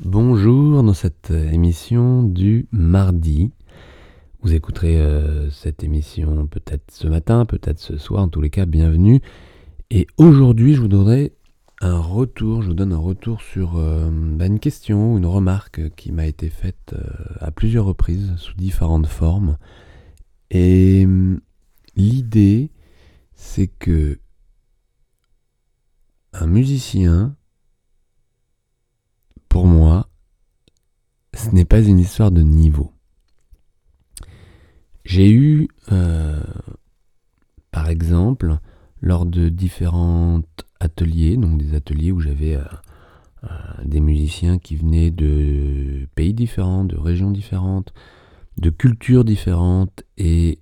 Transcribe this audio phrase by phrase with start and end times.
[0.00, 3.52] Bonjour dans cette émission du mardi.
[4.42, 8.66] Vous écouterez euh, cette émission peut-être ce matin, peut-être ce soir, en tous les cas,
[8.66, 9.20] bienvenue.
[9.90, 11.32] Et aujourd'hui, je vous donnerai
[11.80, 16.10] un retour, je vous donne un retour sur euh, bah, une question, une remarque qui
[16.10, 19.58] m'a été faite euh, à plusieurs reprises sous différentes formes.
[20.50, 21.06] Et
[21.94, 22.72] l'idée,
[23.36, 24.18] c'est que
[26.32, 27.36] un musicien,
[29.54, 30.08] pour moi,
[31.32, 32.90] ce n'est pas une histoire de niveau.
[35.04, 36.42] J'ai eu, euh,
[37.70, 38.58] par exemple,
[39.00, 40.42] lors de différents
[40.80, 42.64] ateliers, donc des ateliers où j'avais euh,
[43.44, 43.48] euh,
[43.84, 47.94] des musiciens qui venaient de pays différents, de régions différentes,
[48.58, 50.58] de cultures différentes, et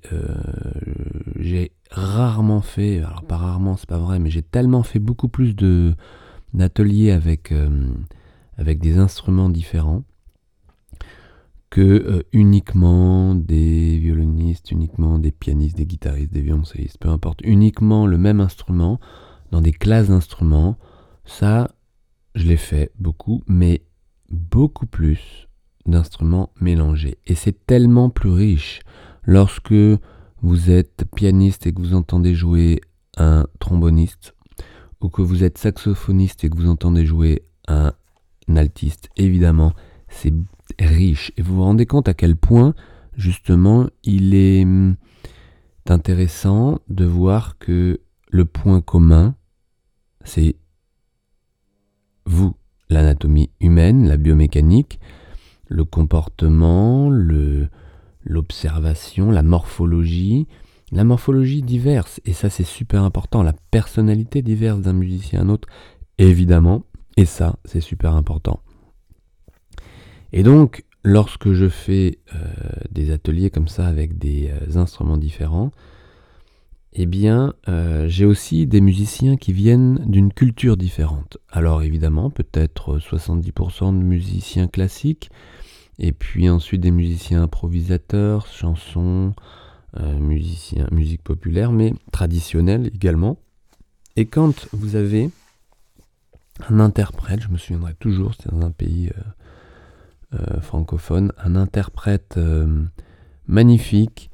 [1.39, 5.57] j'ai rarement fait, alors pas rarement, c'est pas vrai, mais j'ai tellement fait beaucoup plus
[6.53, 7.55] d'ateliers avec
[8.57, 10.05] avec des instruments différents
[11.73, 18.07] que euh, uniquement des violonistes, uniquement des pianistes, des guitaristes, des violoncellistes, peu importe, uniquement
[18.07, 19.01] le même instrument
[19.51, 20.77] dans des classes d'instruments,
[21.25, 21.71] ça,
[22.35, 23.87] je l'ai fait beaucoup, mais
[24.29, 25.49] beaucoup plus
[25.87, 27.17] d'instruments mélangés.
[27.27, 28.81] Et c'est tellement plus riche
[29.23, 29.75] lorsque
[30.43, 32.83] vous êtes pianiste et que vous entendez jouer
[33.17, 34.35] un tromboniste,
[35.01, 37.93] ou que vous êtes saxophoniste et que vous entendez jouer un
[38.55, 39.73] altiste, évidemment,
[40.09, 40.33] c'est
[40.79, 41.33] riche.
[41.37, 42.75] Et vous vous rendez compte à quel point,
[43.17, 44.97] justement, il est hum,
[45.87, 49.35] intéressant de voir que le point commun,
[50.25, 50.57] c'est
[52.25, 52.55] vous,
[52.89, 55.01] l'anatomie humaine, la biomécanique,
[55.69, 57.11] le comportement,
[58.25, 60.47] l'observation, la morphologie,
[60.93, 65.49] la morphologie diverse, et ça c'est super important, la personnalité diverse d'un musicien à un
[65.49, 65.69] autre,
[66.19, 66.85] évidemment,
[67.17, 68.61] et ça, c'est super important.
[70.33, 72.39] Et donc, lorsque je fais euh,
[72.91, 75.71] des ateliers comme ça avec des euh, instruments différents,
[76.95, 81.39] eh bien, euh, j'ai aussi des musiciens qui viennent d'une culture différente.
[81.51, 85.31] Alors évidemment, peut-être 70% de musiciens classiques,
[85.99, 89.35] et puis ensuite des musiciens improvisateurs, chansons,
[90.19, 93.37] musiciens, musique populaire, mais traditionnelle également.
[94.17, 95.29] Et quand vous avez
[96.69, 102.37] un interprète, je me souviendrai toujours, c'était dans un pays euh, euh, francophone, un interprète
[102.37, 102.85] euh,
[103.47, 104.31] magnifique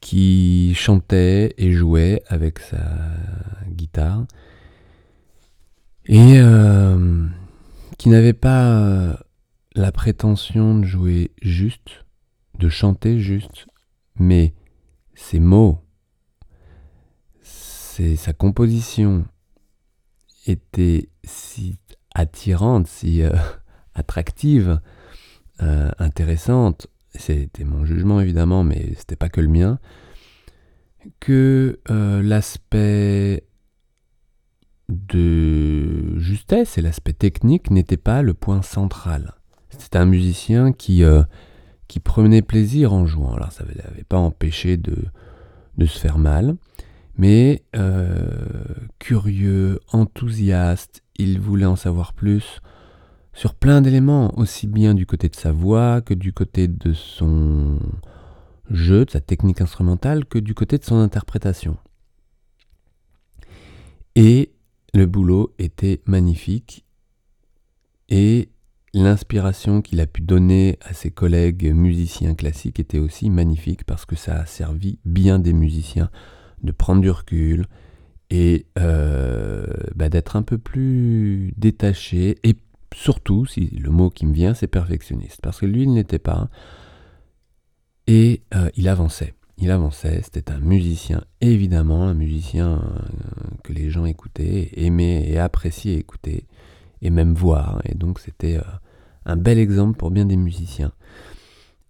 [0.00, 2.78] qui chantait et jouait avec sa
[3.68, 4.26] guitare
[6.04, 6.40] et
[7.98, 9.18] qui n'avait pas
[9.74, 12.04] la prétention de jouer juste,
[12.58, 13.66] de chanter juste,
[14.16, 14.54] mais
[15.14, 15.80] ses mots,
[17.42, 19.24] c'est sa composition,
[20.46, 21.78] était si
[22.14, 23.30] attirante, si euh,
[23.94, 24.80] attractive,
[25.62, 29.78] euh, intéressante, c'était mon jugement évidemment, mais c'était pas que le mien,
[31.20, 33.44] que euh, l'aspect
[34.88, 39.34] de justesse et l'aspect technique n'était pas le point central.
[39.70, 41.02] C'était un musicien qui,
[41.88, 43.34] qui prenait plaisir en jouant.
[43.34, 44.96] Alors ça ne l'avait pas empêché de,
[45.76, 46.56] de se faire mal,
[47.16, 48.28] mais euh,
[48.98, 52.60] curieux, enthousiaste, il voulait en savoir plus
[53.32, 57.78] sur plein d'éléments, aussi bien du côté de sa voix que du côté de son
[58.70, 61.76] jeu, de sa technique instrumentale, que du côté de son interprétation.
[64.14, 64.52] Et
[64.94, 66.86] le boulot était magnifique
[68.08, 68.48] et
[68.94, 74.16] l'inspiration qu'il a pu donner à ses collègues musiciens classiques était aussi magnifique parce que
[74.16, 76.10] ça a servi bien des musiciens
[76.62, 77.66] de prendre du recul
[78.30, 82.56] et euh, bah, d'être un peu plus détaché et
[82.94, 86.48] surtout, si le mot qui me vient, c'est perfectionniste, parce que lui, il n'était pas,
[88.06, 89.34] et euh, il avançait.
[89.58, 95.38] Il avançait, c'était un musicien, évidemment, un musicien euh, que les gens écoutaient, aimaient et
[95.38, 96.46] appréciaient écouter,
[97.00, 98.58] et même voir, et donc c'était
[99.26, 100.92] un bel exemple pour bien des musiciens.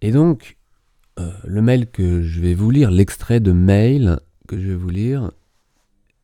[0.01, 0.57] Et donc,
[1.45, 5.31] le mail que je vais vous lire, l'extrait de mail que je vais vous lire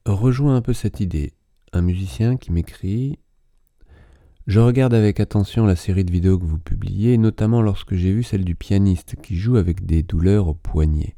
[0.06, 1.34] rejoint un peu cette idée.
[1.74, 3.20] Un musicien qui m'écrit
[4.48, 8.24] Je regarde avec attention la série de vidéos que vous publiez, notamment lorsque j'ai vu
[8.24, 11.16] celle du pianiste qui joue avec des douleurs au poignet.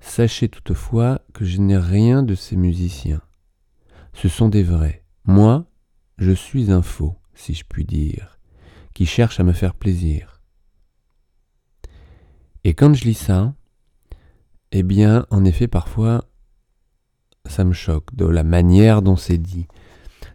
[0.00, 3.22] Sachez toutefois que je n'ai rien de ces musiciens.
[4.12, 5.04] Ce sont des vrais.
[5.24, 5.66] Moi,
[6.18, 8.38] je suis un faux, si je puis dire,
[8.92, 10.42] qui cherche à me faire plaisir.
[12.64, 13.54] Et quand je lis ça,
[14.76, 16.24] eh bien, en effet, parfois,
[17.46, 19.68] ça me choque de la manière dont c'est dit.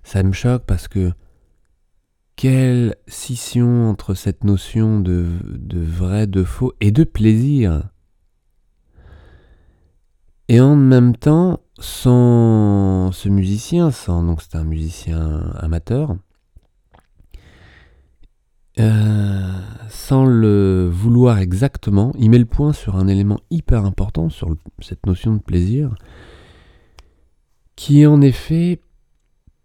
[0.02, 1.12] Ça me choque parce que
[2.38, 5.28] quelle scission entre cette notion de,
[5.74, 7.90] vrai, de faux et de plaisir.
[10.48, 16.16] Et en même temps, sans ce musicien, sans, donc c'est un musicien amateur,
[18.80, 19.52] euh,
[19.90, 25.06] sans le vouloir exactement, il met le point sur un élément hyper important, sur cette
[25.06, 25.96] notion de plaisir,
[27.76, 28.82] qui est en effet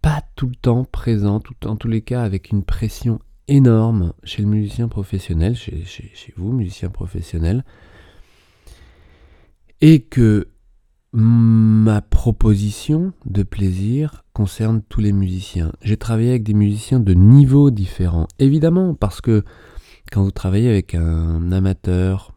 [0.01, 4.47] pas tout le temps présent, en tous les cas avec une pression énorme chez le
[4.47, 7.63] musicien professionnel, chez vous, musicien professionnel,
[9.81, 10.49] et que
[11.17, 15.71] Ma proposition de plaisir concerne tous les musiciens.
[15.81, 18.27] J'ai travaillé avec des musiciens de niveaux différents.
[18.37, 19.45] Évidemment, parce que
[20.11, 22.35] quand vous travaillez avec un amateur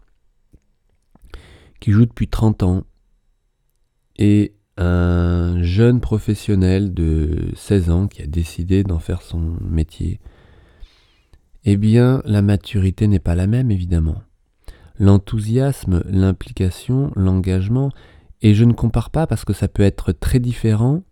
[1.80, 2.84] qui joue depuis 30 ans
[4.16, 10.20] et un jeune professionnel de 16 ans qui a décidé d'en faire son métier,
[11.64, 14.22] eh bien la maturité n'est pas la même évidemment.
[15.00, 17.90] L'enthousiasme, l'implication, l'engagement
[18.42, 21.02] et je ne compare pas parce que ça peut être très différent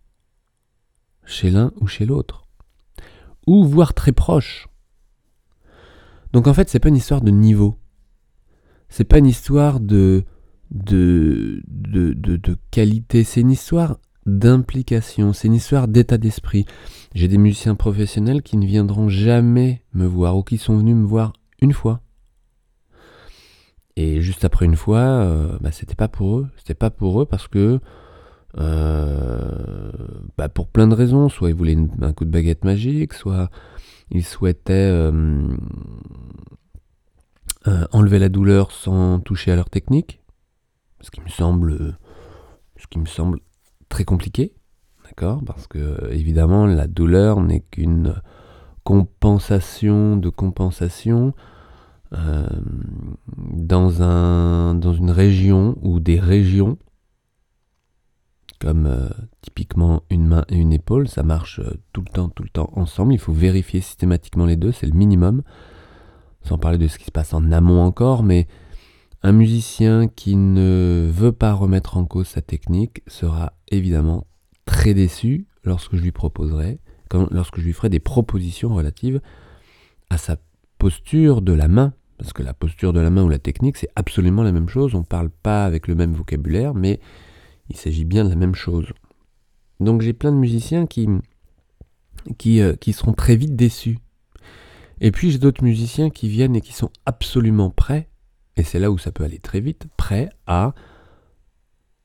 [1.25, 2.47] chez l'un ou chez l'autre.
[3.45, 4.67] Ou voire très proche.
[6.33, 7.77] Donc en fait, c'est pas une histoire de niveau.
[8.89, 10.23] C'est pas une histoire de,
[10.71, 13.23] de, de, de, qualité.
[13.23, 15.33] C'est une histoire d'implication.
[15.33, 16.65] C'est une histoire d'état d'esprit.
[17.13, 21.05] J'ai des musiciens professionnels qui ne viendront jamais me voir ou qui sont venus me
[21.05, 22.01] voir une fois.
[23.99, 26.47] Et juste après une fois, euh, bah, c'était pas pour eux.
[26.55, 27.79] C'était pas pour eux parce que,
[28.59, 29.91] euh,
[30.37, 31.29] bah, pour plein de raisons.
[31.29, 33.49] Soit ils voulaient un coup de baguette magique, soit
[34.11, 35.47] ils souhaitaient euh,
[37.91, 40.21] enlever la douleur sans toucher à leur technique.
[41.01, 41.97] Ce qui me semble,
[43.89, 44.53] très compliqué.
[45.05, 45.41] D'accord?
[45.43, 48.13] Parce que, évidemment, la douleur n'est qu'une
[48.83, 51.33] compensation de compensation
[52.13, 52.47] euh,
[53.37, 56.77] dans, un, dans une région ou des régions,
[58.59, 59.09] comme euh,
[59.41, 62.69] typiquement une main et une épaule, ça marche euh, tout le temps, tout le temps
[62.73, 63.13] ensemble.
[63.13, 65.43] Il faut vérifier systématiquement les deux, c'est le minimum.
[66.43, 68.47] Sans parler de ce qui se passe en amont encore, mais
[69.21, 74.27] un musicien qui ne veut pas remettre en cause sa technique sera évidemment
[74.65, 76.79] très déçu lorsque je lui proposerai,
[77.31, 79.19] lorsque je lui ferai des propositions relatives
[80.09, 80.37] à sa
[80.77, 83.89] posture de la main, parce que la posture de la main ou la technique, c'est
[83.95, 84.95] absolument la même chose.
[84.95, 86.99] On ne parle pas avec le même vocabulaire, mais
[87.69, 88.87] il s'agit bien de la même chose.
[89.79, 91.07] Donc j'ai plein de musiciens qui,
[92.37, 93.99] qui, euh, qui seront très vite déçus.
[94.99, 98.09] Et puis j'ai d'autres musiciens qui viennent et qui sont absolument prêts,
[98.55, 100.73] et c'est là où ça peut aller très vite, prêts à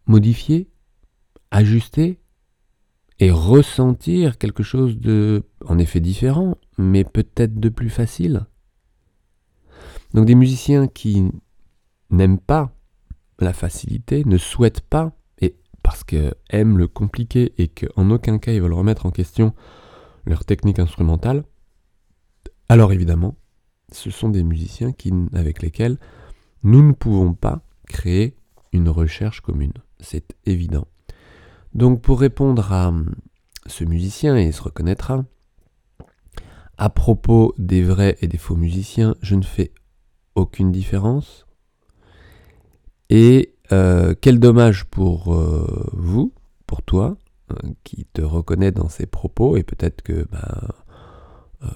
[0.06, 0.68] modifier,
[1.50, 2.18] ajuster
[3.18, 8.46] et ressentir quelque chose de, en effet différent, mais peut-être de plus facile.
[10.14, 11.30] Donc des musiciens qui
[12.10, 12.74] n'aiment pas
[13.38, 18.52] la facilité, ne souhaitent pas, et parce qu'ils aiment le compliqué et qu'en aucun cas
[18.52, 19.54] ils veulent remettre en question
[20.24, 21.44] leur technique instrumentale,
[22.68, 23.36] alors évidemment,
[23.90, 24.92] ce sont des musiciens
[25.34, 25.98] avec lesquels
[26.62, 28.36] nous ne pouvons pas créer
[28.72, 29.74] une recherche commune.
[30.00, 30.86] C'est évident.
[31.74, 32.92] Donc pour répondre à
[33.66, 35.24] ce musicien, et il se reconnaîtra,
[36.78, 39.72] à propos des vrais et des faux musiciens, je ne fais
[40.34, 41.46] aucune différence.
[43.10, 46.32] Et euh, quel dommage pour euh, vous,
[46.66, 47.16] pour toi,
[47.50, 50.68] euh, qui te reconnais dans ces propos, et peut-être que ben,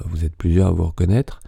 [0.06, 1.40] vous êtes plusieurs à vous reconnaître.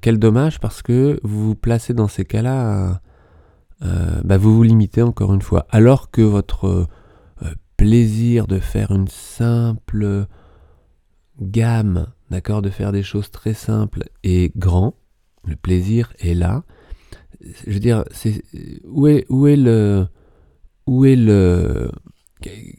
[0.00, 3.00] quel dommage parce que vous vous placez dans ces cas-là,
[3.80, 6.86] ben, vous vous limitez encore une fois, alors que votre
[7.76, 10.26] plaisir de faire une simple
[11.40, 14.94] gamme, d'accord, de faire des choses très simples est grand,
[15.44, 16.64] le plaisir est là.
[17.66, 18.42] Je veux dire, c'est
[18.84, 20.06] où est où est le
[20.86, 21.90] où est le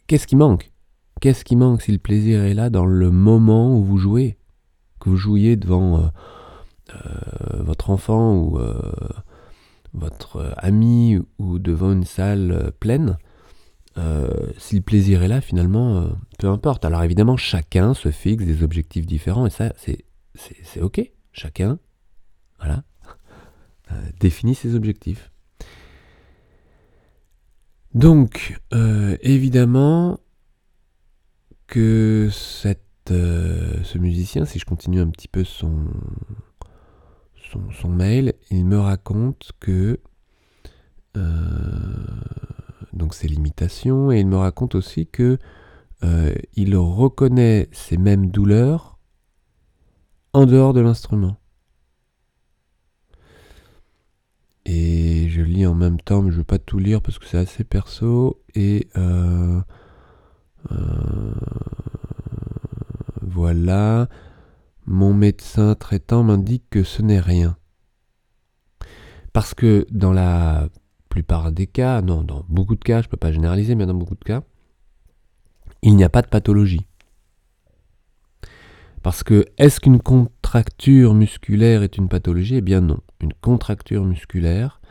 [0.07, 0.71] qu'est-ce qui manque?
[1.19, 4.37] Qu'est-ce qui manque si le plaisir est là dans le moment où vous jouez,
[4.99, 6.07] que vous jouiez devant euh,
[6.95, 8.81] euh, votre enfant ou euh,
[9.93, 13.17] votre ami ou devant une salle pleine
[14.57, 16.07] si le plaisir est là, finalement,
[16.39, 16.85] peu importe.
[16.85, 21.11] Alors évidemment, chacun se fixe des objectifs différents et ça, c'est ok.
[21.33, 21.77] Chacun
[22.61, 22.83] voilà.
[23.91, 25.31] Euh, définit ses objectifs.
[27.93, 30.19] Donc, euh, évidemment
[31.67, 32.29] que
[33.09, 35.87] euh, ce musicien, si je continue un petit peu son,
[37.71, 39.99] son, mail, il me raconte que
[42.93, 45.37] donc ses limitations et il me raconte aussi que
[46.55, 48.97] il reconnaît ces mêmes douleurs
[50.31, 51.40] en dehors de l'instrument.
[54.65, 57.25] Et je lis en même temps, mais je ne vais pas tout lire parce que
[57.25, 58.41] c'est assez perso.
[58.53, 59.59] Et euh,
[60.71, 61.33] euh,
[63.21, 64.07] voilà.
[64.85, 67.57] Mon médecin traitant m'indique que ce n'est rien.
[69.33, 70.67] Parce que dans la
[71.09, 73.93] plupart des cas, non, dans beaucoup de cas, je ne peux pas généraliser, mais dans
[73.93, 74.43] beaucoup de cas,
[75.81, 76.85] il n'y a pas de pathologie.
[79.03, 82.57] Parce que est-ce qu'une contracture musculaire est une pathologie?
[82.57, 82.99] Eh bien non.
[83.21, 84.81] Une contracture musculaire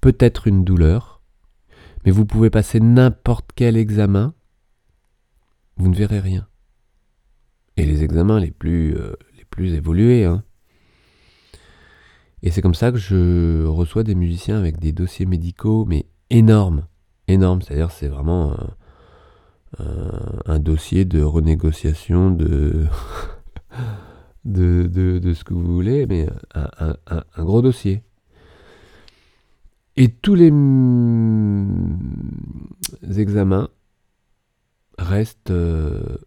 [0.00, 1.22] peut être une douleur,
[2.04, 4.34] mais vous pouvez passer n'importe quel examen,
[5.76, 6.46] vous ne verrez rien.
[7.76, 10.24] Et les examens les plus, euh, les plus évolués.
[10.24, 10.44] Hein.
[12.42, 16.86] Et c'est comme ça que je reçois des musiciens avec des dossiers médicaux, mais énormes.
[17.28, 18.56] Énormes, c'est-à-dire c'est vraiment
[20.46, 22.86] un dossier de renégociation de...
[24.44, 28.02] de, de, ce que vous voulez, mais un, gros dossier.
[29.96, 30.50] Et tous les
[33.20, 33.68] examens
[34.98, 36.18] restent euh,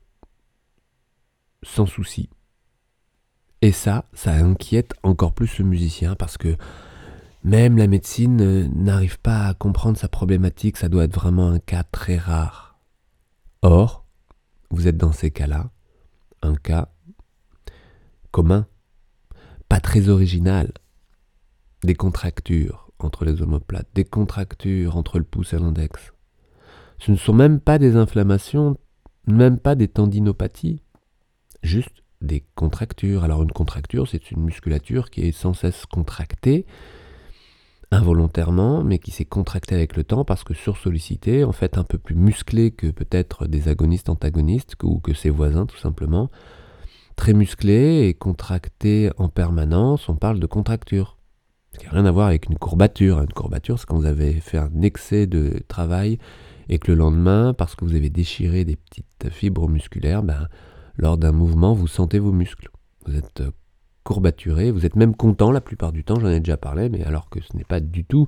[1.64, 2.30] sans souci.
[3.62, 6.58] Et ça, ça inquiète encore plus le musicien parce que
[7.44, 11.60] même la médecine euh, n'arrive pas à comprendre sa problématique, ça doit être vraiment un
[11.60, 12.78] cas très rare.
[13.62, 14.06] Or,
[14.70, 15.72] vous êtes dans ces cas-là,
[16.42, 16.93] un cas
[18.34, 18.66] commun,
[19.70, 20.74] pas très original.
[21.84, 26.14] Des contractures entre les omoplates, des contractures entre le pouce et l'index.
[26.98, 28.78] Ce ne sont même pas des inflammations,
[29.28, 30.82] même pas des tendinopathies,
[31.62, 33.24] juste des contractures.
[33.24, 36.66] Alors une contracture, c'est une musculature qui est sans cesse contractée,
[37.92, 42.00] involontairement, mais qui s'est contractée avec le temps parce que sursollicitée, en fait un peu
[42.00, 46.32] plus musclée que peut-être des agonistes antagonistes ou que ses voisins tout simplement,
[47.16, 51.18] très musclé et contracté en permanence, on parle de contracture.
[51.72, 53.22] Ce qui n'a rien à voir avec une courbature.
[53.22, 56.20] Une courbature, c'est quand vous avez fait un excès de travail
[56.70, 60.48] et que le lendemain, parce que vous avez déchiré des petites fibres musculaires, ben,
[60.98, 62.70] lors d'un mouvement, vous sentez vos muscles.
[63.06, 63.52] Vous êtes euh,
[64.04, 67.30] courbaturé, vous êtes même content la plupart du temps, j'en ai déjà parlé, mais alors
[67.30, 68.28] que ce n'est pas du tout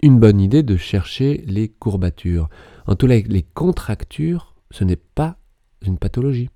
[0.00, 2.48] une bonne idée de chercher les courbatures.
[2.86, 5.38] En tout cas, les contractures, ce n'est pas
[5.82, 6.50] une pathologie.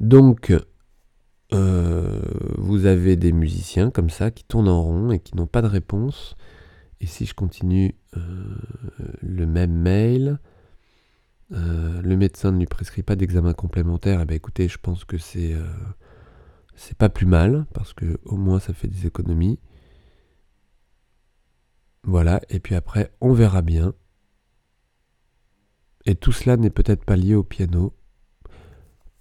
[0.00, 0.52] Donc,
[1.52, 2.20] euh,
[2.58, 5.66] vous avez des musiciens comme ça qui tournent en rond et qui n'ont pas de
[5.66, 6.36] réponse.
[7.00, 8.56] Et si je continue euh,
[9.20, 10.38] le même mail,
[11.52, 14.20] euh, le médecin ne lui prescrit pas d'examen complémentaire.
[14.22, 15.54] Eh bien, écoutez, je pense que c'est
[16.76, 19.60] c'est pas plus mal parce que au moins ça fait des économies.
[22.02, 22.40] Voilà.
[22.48, 23.94] Et puis après, on verra bien.
[26.06, 27.94] Et tout cela n'est peut-être pas lié au piano,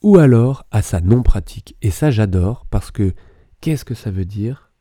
[0.04, 1.76] ou alors à sa non-pratique.
[1.82, 3.14] Et ça, j'adore parce que
[3.62, 4.72] qu'est-ce que ça veut dire?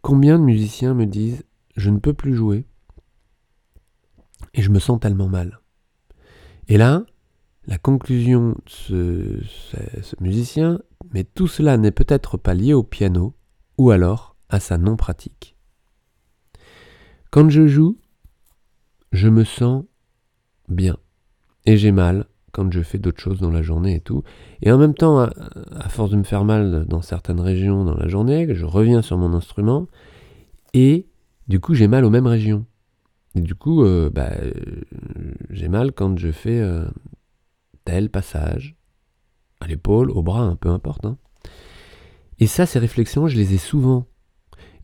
[0.00, 1.44] Combien de musiciens me disent
[1.76, 2.64] je ne peux plus jouer
[4.54, 5.60] et je me sens tellement mal
[6.68, 7.04] Et là,
[7.66, 8.56] la conclusion
[8.88, 10.80] de ce, musicien,
[11.12, 13.34] mais tout cela n'est peut-être pas lié au piano
[13.76, 15.56] ou alors à sa non-pratique.
[17.30, 17.98] Quand je joue,
[19.12, 19.84] je me sens
[20.68, 20.96] bien
[21.66, 24.22] et j'ai mal quand je fais d'autres choses dans la journée et tout.
[24.62, 28.08] Et en même temps, à, force de me faire mal dans certaines régions dans la
[28.08, 29.86] journée, je reviens sur mon instrument
[30.74, 31.06] et
[31.48, 32.66] du coup j'ai mal aux mêmes régions.
[33.34, 34.32] Et du coup, euh, bah,
[35.50, 36.86] j'ai mal quand je fais euh,
[37.84, 38.76] tel passage,
[39.60, 41.04] à l'épaule, au bras, peu importe.
[41.04, 41.18] Hein.
[42.38, 44.06] Et ça, ces réflexions, je les ai souvent.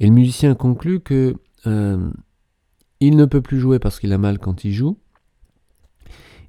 [0.00, 2.10] Et le musicien conclut que euh,
[3.00, 4.98] il ne peut plus jouer parce qu'il a mal quand il joue,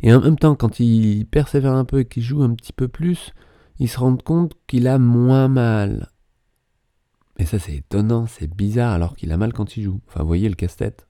[0.01, 2.87] et en même temps, quand il persévère un peu et qu'il joue un petit peu
[2.87, 3.33] plus,
[3.79, 6.11] il se rend compte qu'il a moins mal.
[7.37, 10.01] Et ça, c'est étonnant, c'est bizarre, alors qu'il a mal quand il joue.
[10.07, 11.07] Enfin, vous voyez le casse-tête.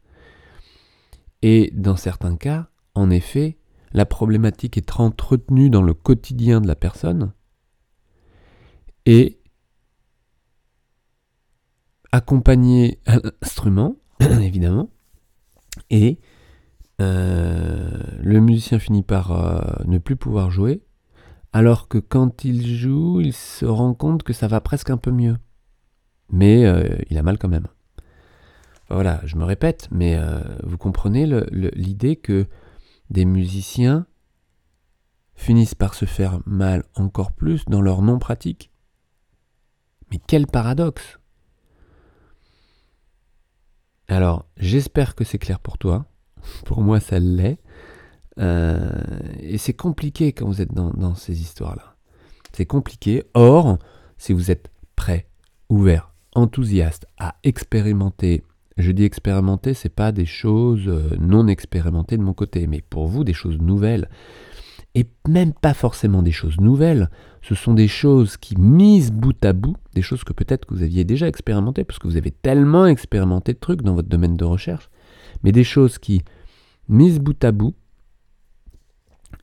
[1.42, 3.58] Et dans certains cas, en effet,
[3.92, 7.32] la problématique est entretenue dans le quotidien de la personne
[9.06, 9.40] et
[12.12, 14.90] accompagnée à l'instrument, évidemment,
[15.90, 16.20] et
[17.00, 20.84] le musicien finit par euh, ne plus pouvoir jouer,
[21.54, 25.12] alors que quand il joue, il se rend compte que ça va presque un peu
[25.12, 25.38] mieux.
[26.30, 27.68] Mais euh, il a mal quand même.
[28.90, 30.16] Voilà, je me répète, mais
[30.62, 32.46] vous comprenez l'idée que
[33.10, 34.06] des musiciens
[35.34, 38.72] finissent par se faire mal encore plus dans leur non-pratique.
[40.12, 41.20] Mais quel paradoxe
[44.08, 46.06] Alors, j'espère que c'est clair pour toi.
[46.66, 47.60] Pour moi, ça l'est.
[48.40, 48.90] Euh,
[49.40, 51.96] et c'est compliqué quand vous êtes dans, ces histoires-là.
[52.54, 53.24] C'est compliqué.
[53.34, 53.78] Or,
[54.18, 55.28] si vous êtes prêt,
[55.70, 58.44] ouvert, enthousiaste à expérimenter,
[58.78, 63.08] je dis expérimenter, c'est pas des choses euh, non expérimentées de mon côté, mais pour
[63.08, 64.10] vous des choses nouvelles.
[64.96, 67.10] Et même pas forcément des choses nouvelles,
[67.42, 70.84] ce sont des choses qui, mises bout à bout, des choses que peut-être que vous
[70.84, 74.46] aviez déjà expérimentées, parce que vous avez tellement expérimenté de trucs dans votre domaine de
[74.46, 74.90] recherche,
[75.44, 76.22] mais des choses qui,
[76.88, 77.76] mises bout à bout,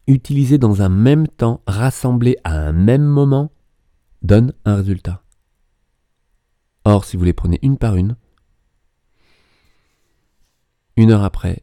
[0.06, 3.52] utilisées dans un même temps, rassemblées à un même moment,
[4.22, 5.22] donnent un résultat.
[6.84, 8.16] Or, si vous les prenez une par une,
[10.96, 11.62] une heure après,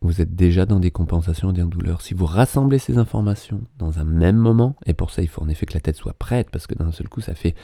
[0.00, 2.00] vous êtes déjà dans des compensations et des douleurs.
[2.00, 5.48] Si vous rassemblez ces informations dans un même moment, et pour ça il faut en
[5.48, 7.54] effet que la tête soit prête, parce que d'un seul coup ça fait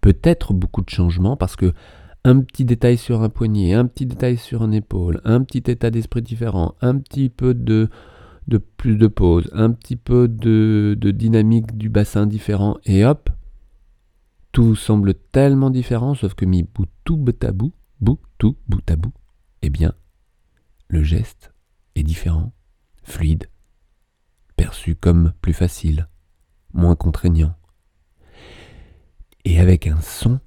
[0.00, 1.72] peut-être beaucoup de changements, parce que
[2.24, 5.90] un petit détail sur un poignet, un petit détail sur un épaule, un petit état
[5.90, 7.88] d'esprit différent, un petit peu de,
[8.76, 13.30] plus de pause, un petit peu de, de dynamique du bassin différent, et hop,
[14.52, 18.90] tout semble tellement différent, sauf que mis bout tout bout à bout, bout tout bout
[18.90, 19.12] à bout,
[19.62, 19.94] eh bien,
[20.88, 21.52] le geste
[21.94, 22.52] est différent,
[23.02, 23.48] fluide,
[24.56, 26.08] perçu comme plus facile,
[26.74, 27.54] moins contraignant,
[29.46, 30.40] et avec un son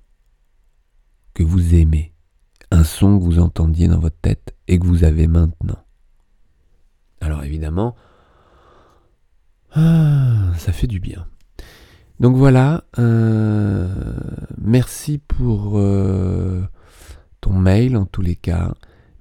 [1.34, 2.14] que vous aimez,
[2.72, 5.80] un son que vous entendiez dans votre tête et que vous avez maintenant.
[7.22, 7.96] Alors évidemment,
[9.74, 11.26] ah, ça fait du bien.
[12.20, 13.88] Donc voilà, euh,
[14.58, 16.62] merci pour euh,
[17.42, 18.74] ton mail en tous les cas.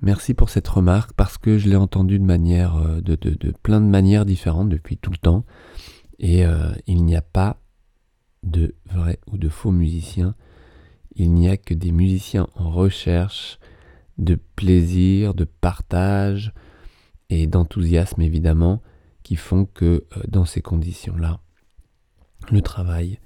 [0.02, 4.68] Merci pour cette remarque parce que je l'ai entendue de euh, plein de manières différentes
[4.68, 5.44] depuis tout le temps.
[6.18, 6.44] Et
[6.86, 7.56] il n'y a pas
[8.44, 10.36] de vrais ou de faux musiciens
[11.16, 13.58] il n'y a que des musiciens en recherche
[14.18, 16.52] de plaisir, de partage
[17.30, 18.82] et d'enthousiasme évidemment
[19.22, 19.84] qui font que
[20.16, 21.40] euh, dans ces conditions-là,
[22.50, 23.18] le travail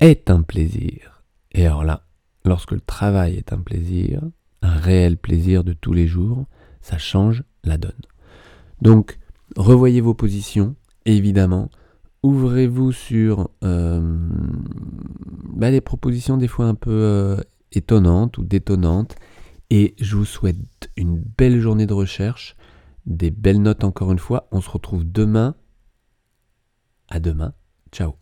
[0.00, 1.22] est un plaisir.
[1.52, 2.06] Et alors là,
[2.44, 4.22] lorsque le travail est un plaisir,
[4.62, 6.46] un réel plaisir de tous les jours,
[6.80, 7.92] ça change la donne.
[8.82, 9.18] Donc,
[9.56, 11.70] revoyez vos positions, évidemment,
[12.22, 14.00] ouvrez-vous sur euh,
[15.54, 17.36] bah, des propositions des fois un peu euh,
[17.72, 19.16] étonnantes ou détonnantes.
[19.70, 22.56] Et je vous souhaite une belle journée de recherche,
[23.06, 24.48] des belles notes encore une fois.
[24.50, 25.54] On se retrouve demain.
[27.08, 27.54] À demain.
[27.92, 28.14] Ciao.